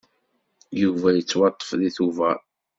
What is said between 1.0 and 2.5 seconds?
yettwaṭṭef deg Tubeṛ.